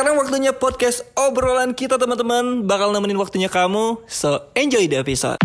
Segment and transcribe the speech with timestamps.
[0.00, 2.64] Sekarang waktunya podcast obrolan kita teman-teman.
[2.64, 4.00] Bakal nemenin waktunya kamu.
[4.08, 5.36] So enjoy the episode.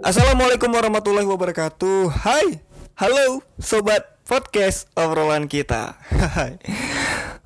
[0.00, 2.16] Assalamualaikum warahmatullahi wabarakatuh.
[2.16, 2.64] Hai,
[2.96, 6.00] halo sobat podcast obrolan kita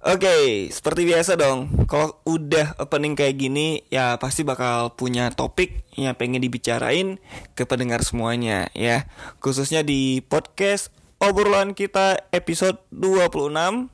[0.01, 1.85] Oke, seperti biasa dong.
[1.85, 7.21] Kalau udah opening kayak gini, ya pasti bakal punya topik yang pengen dibicarain
[7.53, 9.05] ke pendengar semuanya ya.
[9.45, 10.89] Khususnya di podcast
[11.21, 13.93] obrolan kita episode 26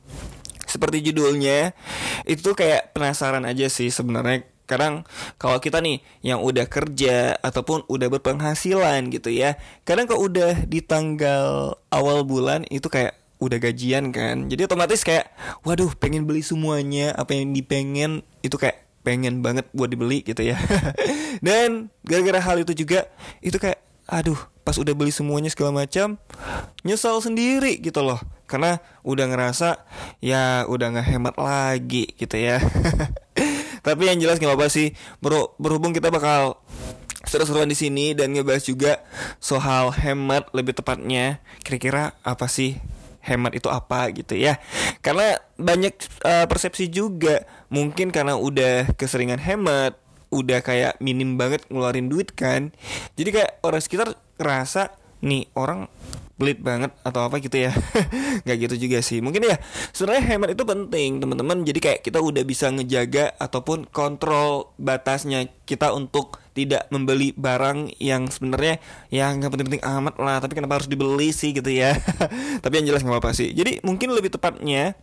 [0.70, 1.74] seperti judulnya
[2.22, 5.02] itu kayak penasaran aja sih sebenarnya kadang
[5.42, 10.82] kalau kita nih yang udah kerja ataupun udah berpenghasilan gitu ya kadang kalau udah di
[10.82, 15.28] tanggal awal bulan itu kayak udah gajian kan jadi otomatis kayak
[15.62, 20.58] waduh pengen beli semuanya apa yang dipengen itu kayak pengen banget buat dibeli gitu ya
[21.46, 23.06] dan gara-gara hal itu juga
[23.44, 26.18] itu kayak aduh pas udah beli semuanya segala macam
[26.82, 28.18] nyesal sendiri gitu loh
[28.50, 29.84] karena udah ngerasa
[30.18, 32.58] ya udah nggak hemat lagi gitu ya
[33.86, 35.54] Tapi yang jelas nggak apa-apa sih, bro.
[35.62, 36.58] Berhubung kita bakal
[37.22, 38.98] seru-seruan di sini dan ngebahas juga
[39.38, 41.38] soal hemat lebih tepatnya.
[41.62, 42.82] Kira-kira apa sih
[43.26, 44.56] hemat itu apa gitu ya?
[45.02, 47.42] Karena banyak uh, persepsi juga.
[47.68, 49.98] Mungkin karena udah keseringan hemat,
[50.30, 52.70] udah kayak minim banget ngeluarin duit kan.
[53.18, 55.90] Jadi kayak orang sekitar ngerasa nih orang
[56.36, 57.72] pelit banget atau apa gitu ya
[58.44, 59.56] nggak gitu juga sih mungkin ya
[59.96, 65.96] sebenarnya hemat itu penting teman-teman jadi kayak kita udah bisa ngejaga ataupun kontrol batasnya kita
[65.96, 68.80] untuk tidak membeli barang yang sebenarnya
[69.12, 71.92] ya nggak penting-penting amat lah tapi kenapa harus dibeli sih gitu ya
[72.64, 74.96] tapi yang jelas nggak apa-apa sih jadi mungkin lebih tepatnya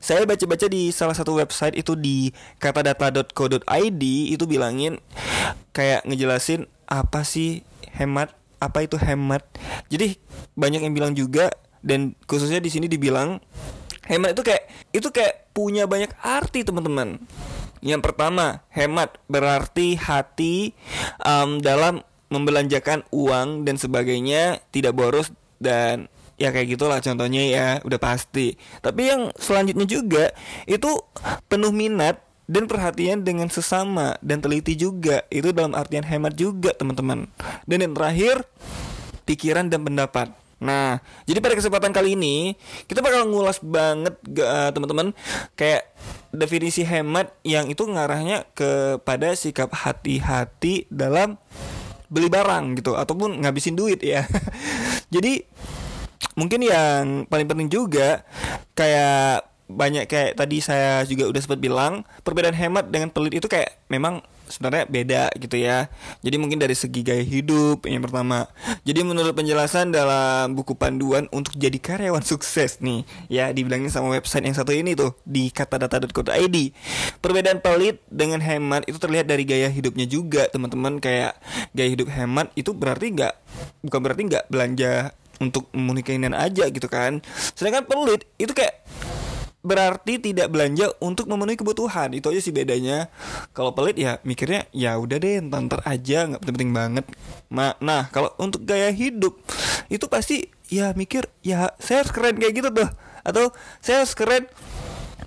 [0.00, 5.00] saya baca-baca di salah satu website itu di katadata.co.id itu bilangin
[5.76, 7.64] kayak ngejelasin apa sih
[7.96, 8.32] hemat
[8.64, 9.44] apa itu hemat.
[9.92, 10.16] Jadi
[10.56, 11.52] banyak yang bilang juga
[11.84, 13.40] dan khususnya di sini dibilang
[14.08, 17.20] hemat itu kayak itu kayak punya banyak arti teman-teman.
[17.84, 20.72] Yang pertama, hemat berarti hati
[21.20, 22.00] um, dalam
[22.32, 25.28] membelanjakan uang dan sebagainya tidak boros
[25.60, 26.08] dan
[26.40, 28.56] ya kayak gitulah contohnya ya udah pasti.
[28.80, 30.24] Tapi yang selanjutnya juga
[30.64, 30.88] itu
[31.46, 35.28] penuh minat dan perhatian dengan sesama dan teliti juga.
[35.28, 37.28] Itu dalam artian hemat juga teman-teman.
[37.68, 38.48] Dan yang terakhir
[39.28, 40.32] pikiran dan pendapat
[40.64, 40.96] nah
[41.28, 42.56] jadi pada kesempatan kali ini
[42.88, 45.12] kita bakal ngulas banget uh, teman-teman
[45.52, 45.92] kayak
[46.34, 51.38] definisi hemat yang itu ngarahnya kepada sikap hati-hati dalam
[52.10, 54.26] beli barang gitu ataupun ngabisin duit ya.
[55.14, 55.42] Jadi
[56.38, 58.22] mungkin yang paling penting juga
[58.74, 63.80] kayak banyak kayak tadi saya juga udah sempat bilang perbedaan hemat dengan pelit itu kayak
[63.88, 65.88] memang sebenarnya beda gitu ya.
[66.20, 68.48] Jadi mungkin dari segi gaya hidup yang pertama.
[68.84, 74.44] Jadi menurut penjelasan dalam buku panduan untuk jadi karyawan sukses nih, ya dibilangin sama website
[74.46, 76.56] yang satu ini tuh di katadata.co.id.
[77.20, 81.00] Perbedaan pelit dengan hemat itu terlihat dari gaya hidupnya juga, teman-teman.
[81.00, 81.36] Kayak
[81.74, 83.34] gaya hidup hemat itu berarti nggak
[83.84, 85.12] bukan berarti nggak belanja
[85.42, 87.24] untuk memenuhi keinginan aja gitu kan.
[87.56, 88.83] Sedangkan pelit itu kayak
[89.64, 92.12] berarti tidak belanja untuk memenuhi kebutuhan.
[92.12, 93.08] Itu aja sih bedanya.
[93.56, 97.04] Kalau pelit ya mikirnya ya udah deh ntar aja nggak penting-penting banget.
[97.48, 99.40] Nah, nah kalau untuk gaya hidup
[99.88, 102.88] itu pasti ya mikir ya saya harus keren kayak gitu tuh.
[103.24, 104.44] Atau saya harus keren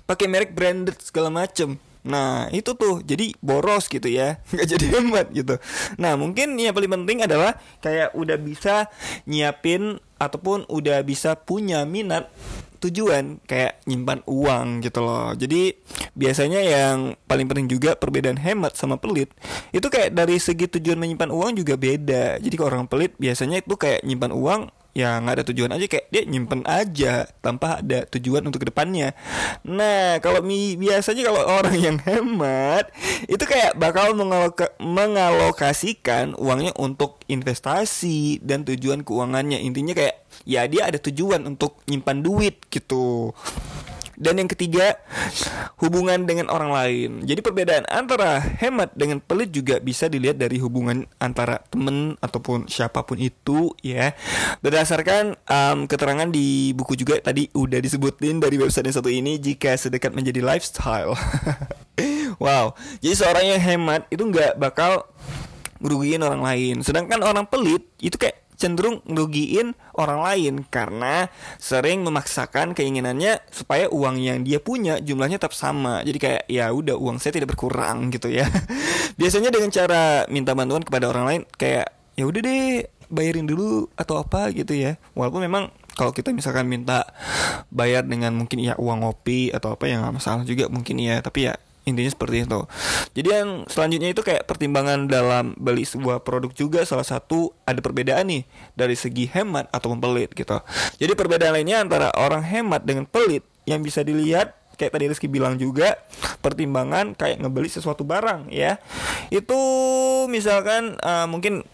[0.06, 1.76] pakai merek branded segala macem.
[2.06, 4.38] Nah itu tuh jadi boros gitu ya.
[4.54, 5.54] Nggak jadi hemat gitu.
[5.98, 8.86] Nah mungkin yang paling penting adalah Kayak udah bisa
[9.26, 12.30] nyiapin Ataupun udah bisa punya minat
[12.78, 15.34] tujuan kayak nyimpan uang gitu loh.
[15.34, 15.74] Jadi
[16.14, 19.34] biasanya yang paling penting juga perbedaan hemat sama pelit
[19.74, 22.38] itu kayak dari segi tujuan menyimpan uang juga beda.
[22.38, 24.60] Jadi kalau orang pelit biasanya itu kayak nyimpan uang
[24.98, 29.14] ya nggak ada tujuan aja kayak dia nyimpen aja tanpa ada tujuan untuk ke depannya.
[29.62, 32.90] Nah kalau mi biasanya kalau orang yang hemat
[33.30, 40.90] itu kayak bakal mengaloka mengalokasikan uangnya untuk investasi dan tujuan keuangannya intinya kayak ya dia
[40.90, 43.30] ada tujuan untuk nyimpan duit gitu.
[44.18, 44.98] Dan yang ketiga,
[45.78, 47.10] hubungan dengan orang lain.
[47.22, 53.06] Jadi perbedaan antara hemat dengan pelit juga bisa dilihat dari hubungan antara temen ataupun siapa
[53.06, 54.18] pun itu ya.
[54.58, 59.78] Berdasarkan um, keterangan di buku juga tadi udah disebutin dari website yang satu ini jika
[59.78, 61.14] sedekat menjadi lifestyle.
[62.42, 62.74] wow.
[62.98, 65.06] Jadi seorang yang hemat itu nggak bakal
[65.78, 66.76] merugikan orang lain.
[66.82, 71.30] Sedangkan orang pelit itu kayak cenderung ngerugiin orang lain karena
[71.62, 76.02] sering memaksakan keinginannya supaya uang yang dia punya jumlahnya tetap sama.
[76.02, 78.50] Jadi kayak ya udah uang saya tidak berkurang gitu ya.
[79.14, 84.20] Biasanya dengan cara minta bantuan kepada orang lain kayak ya udah deh bayarin dulu atau
[84.20, 87.08] apa gitu ya walaupun memang kalau kita misalkan minta
[87.72, 91.48] bayar dengan mungkin ya uang ngopi atau apa yang nggak masalah juga mungkin ya tapi
[91.48, 91.56] ya
[91.88, 92.60] intinya seperti itu.
[93.16, 98.28] Jadi yang selanjutnya itu kayak pertimbangan dalam beli sebuah produk juga salah satu ada perbedaan
[98.28, 98.44] nih
[98.76, 100.60] dari segi hemat ataupun pelit gitu.
[101.00, 105.58] Jadi perbedaan lainnya antara orang hemat dengan pelit yang bisa dilihat kayak tadi Rizky bilang
[105.58, 105.98] juga
[106.38, 108.78] pertimbangan kayak ngebeli sesuatu barang ya.
[109.32, 109.58] Itu
[110.30, 111.66] misalkan uh, mungkin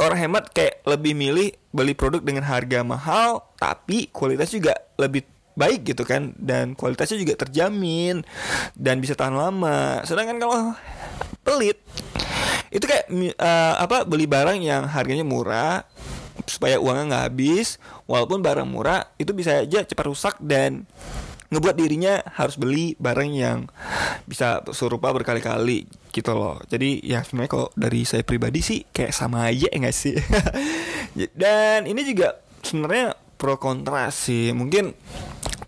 [0.00, 5.28] orang hemat kayak lebih milih beli produk dengan harga mahal tapi kualitas juga lebih
[5.60, 8.24] baik gitu kan dan kualitasnya juga terjamin
[8.72, 10.00] dan bisa tahan lama.
[10.08, 10.72] Sedangkan kalau
[11.44, 11.76] pelit
[12.72, 15.84] itu kayak uh, apa beli barang yang harganya murah
[16.46, 17.76] supaya uangnya nggak habis
[18.08, 20.86] walaupun barang murah itu bisa aja cepat rusak dan
[21.50, 23.66] ngebuat dirinya harus beli barang yang
[24.22, 26.62] bisa serupa berkali-kali gitu loh.
[26.70, 30.14] Jadi ya sebenarnya kalau dari saya pribadi sih kayak sama aja enggak sih?
[31.42, 34.54] Dan ini juga sebenarnya pro kontra sih.
[34.54, 34.94] Mungkin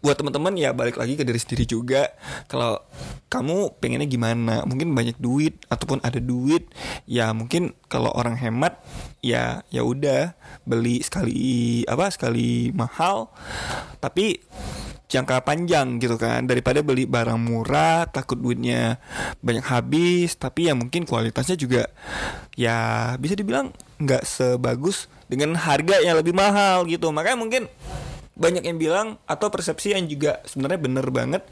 [0.02, 2.10] buat teman-teman ya balik lagi ke diri sendiri juga.
[2.50, 2.82] Kalau
[3.30, 4.66] kamu pengennya gimana?
[4.66, 6.66] Mungkin banyak duit ataupun ada duit
[7.06, 8.82] ya mungkin kalau orang hemat
[9.22, 10.34] ya ya udah
[10.66, 13.30] beli sekali apa sekali mahal.
[14.02, 14.42] Tapi
[15.06, 18.98] jangka panjang gitu kan daripada beli barang murah takut duitnya
[19.38, 20.34] banyak habis.
[20.34, 21.86] Tapi ya mungkin kualitasnya juga
[22.58, 23.70] ya bisa dibilang
[24.02, 27.14] nggak sebagus dengan harga yang lebih mahal gitu.
[27.14, 27.70] Makanya mungkin
[28.32, 31.42] banyak yang bilang atau persepsi yang juga sebenarnya bener banget.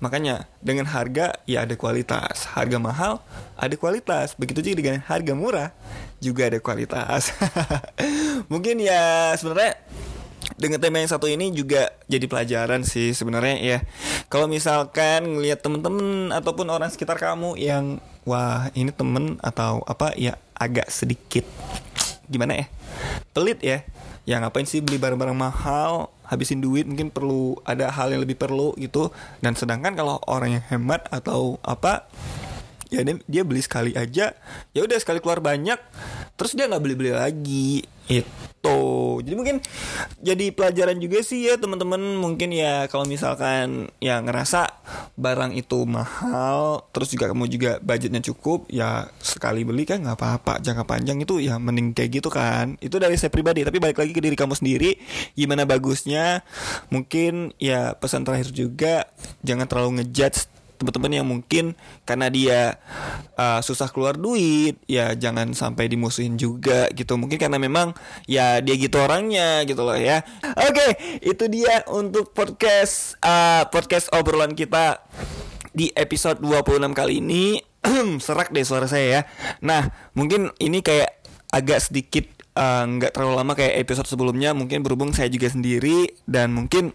[0.00, 2.48] Makanya dengan harga ya ada kualitas.
[2.52, 3.20] Harga mahal
[3.56, 4.34] ada kualitas.
[4.36, 5.70] Begitu juga dengan harga murah
[6.18, 7.36] juga ada kualitas.
[8.52, 9.76] Mungkin ya sebenarnya
[10.56, 13.78] dengan tema yang satu ini juga jadi pelajaran sih sebenarnya ya.
[14.32, 20.38] Kalau misalkan ngelihat temen-temen ataupun orang sekitar kamu yang wah ini temen atau apa ya
[20.54, 21.42] agak sedikit
[22.30, 22.66] gimana ya
[23.32, 23.84] pelit ya.
[24.22, 28.72] Ya ngapain sih beli barang-barang mahal, habisin duit mungkin perlu ada hal yang lebih perlu
[28.80, 29.12] gitu.
[29.44, 32.08] Dan sedangkan kalau orang yang hemat atau apa
[32.92, 34.36] ya dia, dia beli sekali aja.
[34.76, 35.80] Ya udah sekali keluar banyak
[36.36, 37.88] terus dia nggak beli beli lagi.
[38.10, 39.56] Itu jadi mungkin
[40.20, 41.98] jadi pelajaran juga sih ya teman-teman.
[42.20, 44.68] Mungkin ya kalau misalkan ya ngerasa
[45.16, 50.60] barang itu mahal terus juga kamu juga budgetnya cukup ya sekali beli kan nggak apa-apa.
[50.60, 52.76] Jangka panjang itu ya mending kayak gitu kan.
[52.84, 53.64] Itu dari saya pribadi.
[53.64, 55.00] Tapi balik lagi ke diri kamu sendiri.
[55.32, 56.44] Gimana bagusnya?
[56.92, 59.08] Mungkin ya pesan terakhir juga
[59.40, 60.51] jangan terlalu ngejudge
[60.82, 62.82] teman-teman yang mungkin karena dia
[63.38, 67.14] uh, susah keluar duit ya jangan sampai dimusuhin juga gitu.
[67.14, 67.94] Mungkin karena memang
[68.26, 70.26] ya dia gitu orangnya gitu loh ya.
[70.58, 70.90] Oke okay,
[71.22, 74.98] itu dia untuk podcast uh, podcast obrolan kita
[75.70, 77.62] di episode 26 kali ini.
[78.24, 79.20] Serak deh suara saya ya.
[79.62, 81.22] Nah mungkin ini kayak
[81.54, 82.26] agak sedikit
[82.58, 84.50] uh, nggak uh, terlalu lama kayak episode sebelumnya.
[84.52, 86.90] Mungkin berhubung saya juga sendiri dan mungkin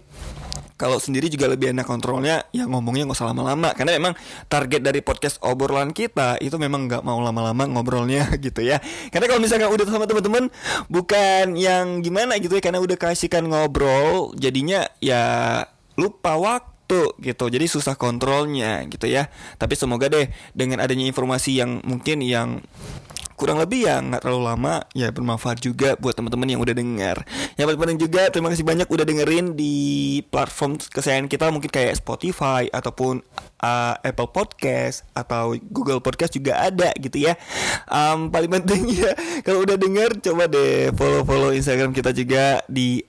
[0.78, 3.74] kalau sendiri juga lebih enak kontrolnya ya ngomongnya nggak usah lama-lama.
[3.74, 4.14] Karena memang
[4.46, 8.78] target dari podcast obrolan kita itu memang nggak mau lama-lama ngobrolnya gitu ya.
[9.10, 10.54] Karena kalau misalnya udah sama teman-teman
[10.88, 15.66] bukan yang gimana gitu ya karena udah kasihkan ngobrol jadinya ya
[15.98, 17.46] lupa waktu gitu.
[17.50, 19.34] Jadi susah kontrolnya gitu ya.
[19.58, 22.62] Tapi semoga deh dengan adanya informasi yang mungkin yang
[23.38, 27.22] kurang lebih ya nggak terlalu lama ya bermanfaat juga buat teman-teman yang udah dengar
[27.54, 29.78] yang paling penting juga terima kasih banyak udah dengerin di
[30.28, 33.22] platform kesayangan kita mungkin kayak Spotify ataupun
[33.62, 37.38] uh, Apple Podcast atau Google Podcast juga ada gitu ya.
[37.90, 39.14] Um, paling penting ya
[39.46, 43.06] kalau udah denger coba deh follow follow Instagram kita juga di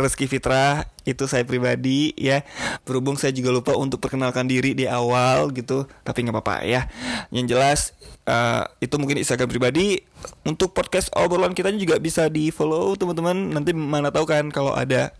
[0.00, 2.44] Reski Fitra itu saya pribadi ya.
[2.84, 6.86] Berhubung saya juga lupa untuk perkenalkan diri di awal gitu tapi nggak apa-apa ya.
[7.32, 7.80] Yang jelas
[8.28, 10.02] uh, itu mungkin Instagram pribadi.
[10.44, 13.56] Untuk podcast obrolan kita juga bisa di follow teman-teman.
[13.56, 15.12] Nanti mana tahu kan kalau ada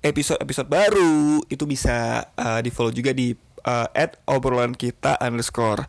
[0.00, 5.84] episode-episode baru itu bisa uh, di follow juga di uh, at obrolan kita underscore.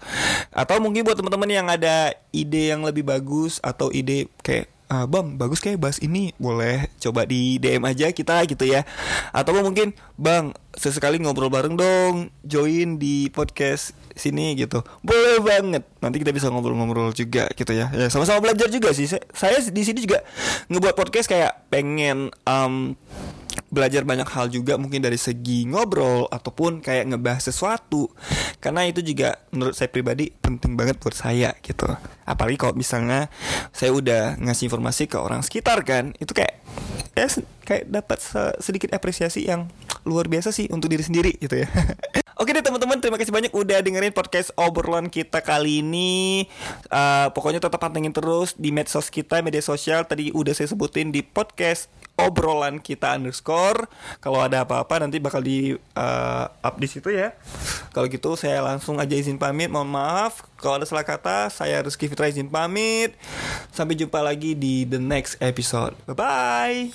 [0.55, 5.37] Atau mungkin buat teman-teman yang ada ide yang lebih bagus atau ide kayak uh, bang
[5.37, 8.85] bagus kayak bahas ini boleh coba di DM aja kita gitu ya.
[9.33, 14.81] Atau mungkin bang sesekali ngobrol bareng dong join di podcast sini gitu.
[15.03, 15.83] Boleh banget.
[15.99, 17.91] Nanti kita bisa ngobrol-ngobrol juga gitu ya.
[17.91, 19.05] Ya sama-sama belajar juga sih.
[19.11, 20.23] Saya, saya di sini juga
[20.71, 22.95] ngebuat podcast kayak pengen um,
[23.75, 28.07] belajar banyak hal juga mungkin dari segi ngobrol ataupun kayak ngebahas sesuatu.
[28.63, 31.91] Karena itu juga menurut saya pribadi penting banget buat saya gitu.
[32.23, 33.27] Apalagi kalau misalnya
[33.75, 36.63] saya udah ngasih informasi ke orang sekitar kan itu kayak
[37.15, 37.27] ya
[37.63, 38.19] kayak dapat
[38.59, 39.71] sedikit apresiasi yang
[40.03, 41.67] luar biasa sih untuk diri sendiri gitu ya
[42.35, 46.43] Oke deh teman-teman, terima kasih banyak udah dengerin podcast obrolan kita kali ini.
[46.91, 50.03] Uh, pokoknya tetap pantengin terus di medsos kita, media sosial.
[50.03, 51.87] Tadi udah saya sebutin di podcast
[52.19, 53.87] obrolan kita underscore.
[54.19, 57.31] Kalau ada apa-apa nanti bakal di uh, up di situ ya.
[57.95, 59.71] Kalau gitu saya langsung aja izin pamit.
[59.71, 61.47] Mohon maaf kalau ada salah kata.
[61.47, 63.15] Saya Rizky Fitra izin pamit.
[63.71, 65.95] Sampai jumpa lagi di the next episode.
[66.03, 66.91] Bye bye.